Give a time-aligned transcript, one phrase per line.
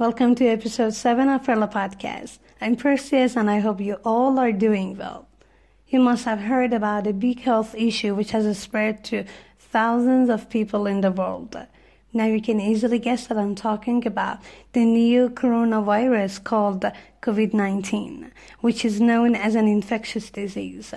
[0.00, 2.38] Welcome to episode 7 of Rella Podcast.
[2.58, 5.28] I'm Perseus and I hope you all are doing well.
[5.88, 9.26] You must have heard about a big health issue which has spread to
[9.58, 11.54] thousands of people in the world.
[12.14, 14.38] Now you can easily guess that I'm talking about
[14.72, 16.86] the new coronavirus called
[17.20, 20.94] COVID-19, which is known as an infectious disease.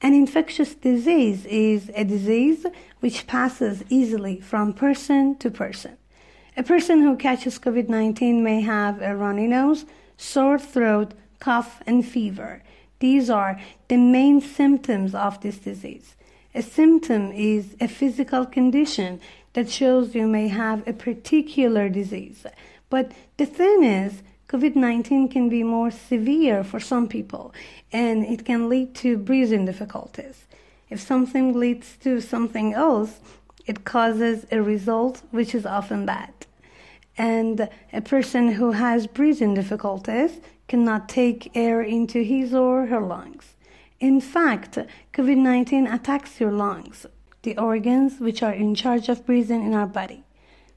[0.00, 2.64] An infectious disease is a disease
[3.00, 5.98] which passes easily from person to person.
[6.58, 9.84] A person who catches COVID 19 may have a runny nose,
[10.16, 12.64] sore throat, cough, and fever.
[12.98, 16.16] These are the main symptoms of this disease.
[16.56, 19.20] A symptom is a physical condition
[19.52, 22.44] that shows you may have a particular disease.
[22.90, 27.54] But the thing is, COVID 19 can be more severe for some people
[27.92, 30.46] and it can lead to breathing difficulties.
[30.90, 33.20] If something leads to something else,
[33.64, 36.32] it causes a result which is often bad
[37.18, 43.56] and a person who has breathing difficulties cannot take air into his or her lungs.
[44.00, 44.78] In fact,
[45.12, 47.04] COVID 19 attacks your lungs,
[47.42, 50.22] the organs which are in charge of breathing in our body.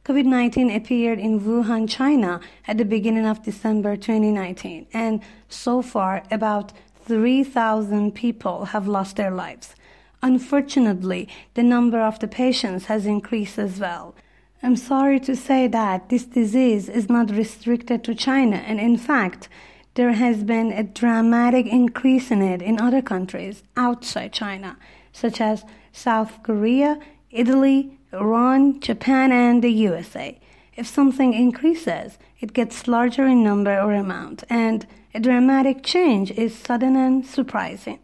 [0.03, 6.23] COVID 19 appeared in Wuhan, China at the beginning of December 2019, and so far
[6.31, 6.73] about
[7.05, 9.75] 3,000 people have lost their lives.
[10.23, 14.15] Unfortunately, the number of the patients has increased as well.
[14.63, 19.49] I'm sorry to say that this disease is not restricted to China, and in fact,
[19.95, 24.77] there has been a dramatic increase in it in other countries outside China,
[25.11, 26.99] such as South Korea,
[27.31, 30.39] Italy, Iran, Japan, and the USA.
[30.75, 34.85] If something increases, it gets larger in number or amount, and
[35.15, 37.97] a dramatic change is sudden and surprising.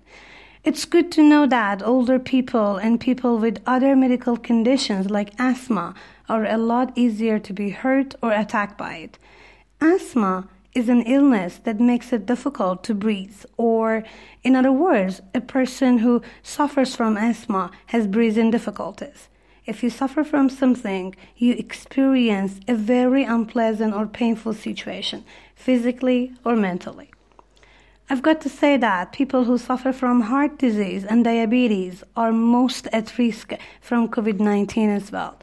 [0.63, 5.93] It's good to know that older people and people with other medical conditions like asthma
[6.27, 9.19] are a lot easier to be hurt or attacked by it.
[9.79, 14.03] Asthma is an illness that makes it difficult to breathe, or,
[14.43, 19.29] in other words, a person who suffers from asthma has breathing difficulties.
[19.65, 25.23] If you suffer from something, you experience a very unpleasant or painful situation,
[25.55, 27.11] physically or mentally.
[28.09, 32.87] I've got to say that people who suffer from heart disease and diabetes are most
[32.93, 33.51] at risk
[33.81, 35.37] from COVID 19 as well.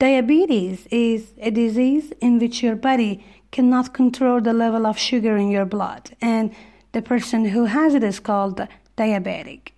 [0.00, 5.48] Diabetes is a disease in which your body cannot control the level of sugar in
[5.48, 6.52] your blood, and
[6.90, 9.68] the person who has it is called diabetic.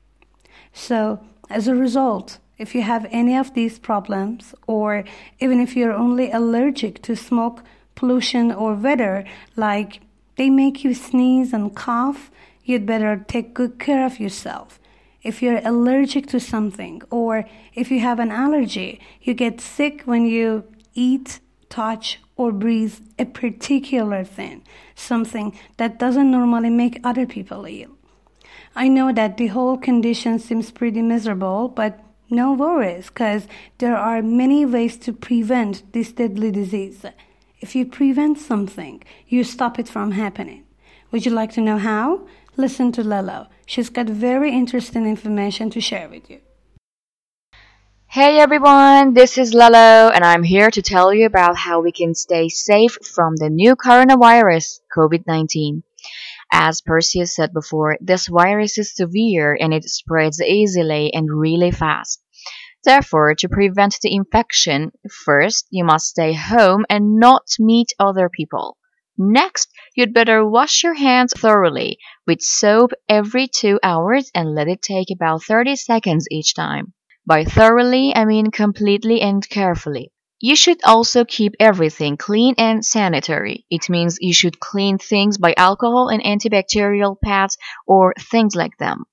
[0.73, 1.21] So,
[1.51, 5.05] as a result, if you have any of these problems, or
[5.41, 7.63] even if you're only allergic to smoke,
[7.95, 9.25] pollution, or weather,
[9.57, 10.01] like
[10.41, 12.31] they make you sneeze and cough,
[12.65, 14.81] you'd better take good care of yourself.
[15.23, 20.25] If you're allergic to something, or if you have an allergy, you get sick when
[20.25, 20.65] you
[20.95, 24.63] eat, touch, or breathe a particular thing,
[24.95, 27.99] something that doesn't normally make other people ill.
[28.75, 33.47] I know that the whole condition seems pretty miserable, but no worries, because
[33.77, 37.05] there are many ways to prevent this deadly disease.
[37.61, 40.65] If you prevent something, you stop it from happening.
[41.11, 42.27] Would you like to know how?
[42.57, 43.49] Listen to Lelo.
[43.67, 46.41] She's got very interesting information to share with you.
[48.07, 52.15] Hey everyone, this is Lelo, and I'm here to tell you about how we can
[52.15, 55.83] stay safe from the new coronavirus, COVID 19.
[56.51, 62.23] As Perseus said before, this virus is severe and it spreads easily and really fast.
[62.85, 64.93] Therefore, to prevent the infection,
[65.25, 68.79] first you must stay home and not meet other people.
[69.19, 74.81] Next, you'd better wash your hands thoroughly with soap every two hours and let it
[74.81, 76.95] take about 30 seconds each time.
[77.27, 80.11] By thoroughly, I mean completely and carefully.
[80.41, 83.67] You should also keep everything clean and sanitary.
[83.69, 89.05] It means you should clean things by alcohol and antibacterial pads or things like them.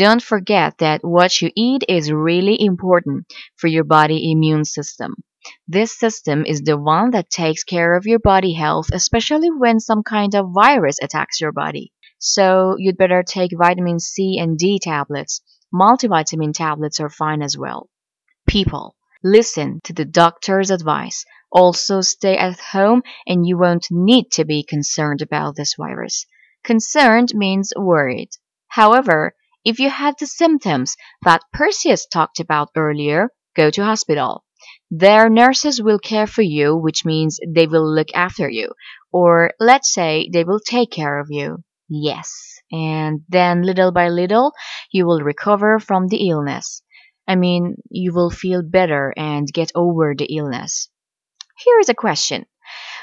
[0.00, 5.14] Don't forget that what you eat is really important for your body immune system.
[5.68, 10.02] This system is the one that takes care of your body health, especially when some
[10.02, 11.92] kind of virus attacks your body.
[12.18, 15.42] So you'd better take vitamin C and D tablets.
[15.70, 17.90] Multivitamin tablets are fine as well.
[18.48, 21.26] People, listen to the doctor's advice.
[21.52, 26.24] Also stay at home and you won't need to be concerned about this virus.
[26.64, 28.30] Concerned means worried.
[28.68, 34.44] However, if you have the symptoms that Perseus talked about earlier, go to hospital.
[34.90, 38.72] Their nurses will care for you, which means they will look after you.
[39.12, 41.64] Or let's say they will take care of you.
[41.88, 42.60] Yes.
[42.72, 44.52] And then little by little,
[44.92, 46.82] you will recover from the illness.
[47.26, 50.88] I mean, you will feel better and get over the illness.
[51.64, 52.46] Here is a question.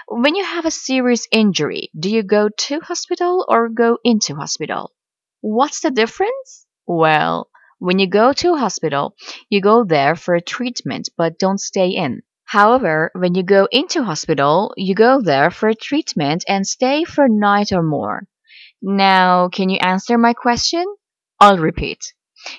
[0.08, 4.94] When you have a serious injury, do you go to hospital or go into hospital?
[5.42, 6.68] What's the difference?
[6.86, 7.50] Well,
[7.80, 9.16] when you go to hospital,
[9.50, 12.22] you go there for a treatment but don't stay in.
[12.46, 17.26] However, when you go into hospital, you go there for a treatment and stay for
[17.26, 18.28] a night or more.
[18.82, 20.86] Now, can you answer my question?
[21.40, 22.14] I'll repeat.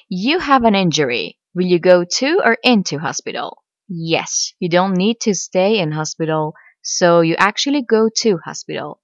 [0.08, 1.38] You have an injury.
[1.54, 3.62] Will you go to or into hospital?
[3.88, 9.00] Yes, you don't need to stay in hospital, so you actually go to hospital.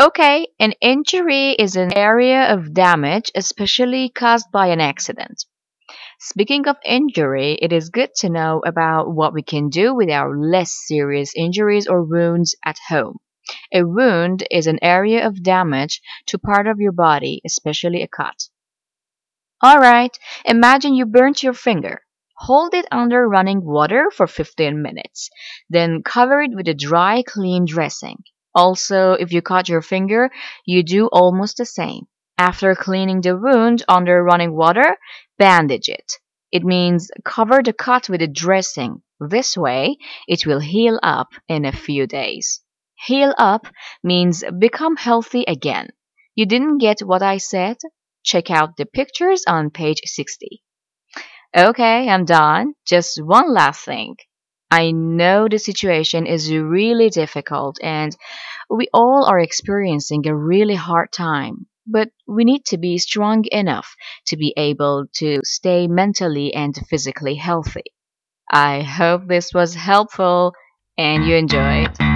[0.00, 5.44] Okay, an injury is an area of damage, especially caused by an accident.
[6.20, 10.38] Speaking of injury, it is good to know about what we can do with our
[10.38, 13.16] less serious injuries or wounds at home.
[13.74, 18.50] A wound is an area of damage to part of your body, especially a cut.
[19.66, 22.02] Alright, imagine you burnt your finger.
[22.36, 25.28] Hold it under running water for 15 minutes,
[25.68, 28.22] then cover it with a dry, clean dressing.
[28.58, 30.30] Also, if you cut your finger,
[30.66, 32.08] you do almost the same.
[32.36, 34.96] After cleaning the wound under running water,
[35.38, 36.14] bandage it.
[36.50, 39.02] It means cover the cut with a dressing.
[39.20, 39.96] This way,
[40.26, 42.60] it will heal up in a few days.
[43.06, 43.68] Heal up
[44.02, 45.90] means become healthy again.
[46.34, 47.76] You didn't get what I said?
[48.24, 50.64] Check out the pictures on page 60.
[51.56, 52.74] Okay, I'm done.
[52.84, 54.16] Just one last thing.
[54.70, 58.16] I know the situation is really difficult and
[58.70, 63.96] we all are experiencing a really hard time but we need to be strong enough
[64.26, 67.84] to be able to stay mentally and physically healthy.
[68.50, 70.52] I hope this was helpful
[70.96, 72.07] and you enjoyed.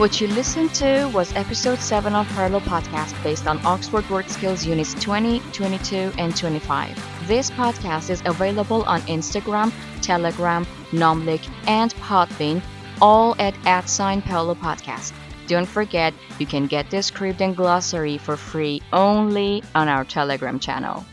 [0.00, 4.64] What you listened to was episode 7 of Harlow Podcast based on Oxford Word Skills
[4.64, 7.28] Units 20, 22, and 25.
[7.28, 9.70] This podcast is available on Instagram,
[10.00, 12.62] Telegram, Namlik, and Podbean,
[13.02, 15.12] all at at sign Paolo Podcast.
[15.46, 20.58] Don't forget, you can get this script and glossary for free only on our Telegram
[20.58, 21.04] channel.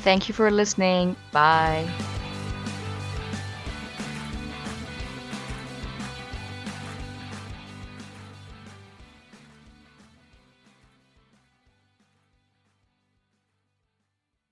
[0.00, 1.16] Thank you for listening.
[1.32, 1.88] Bye.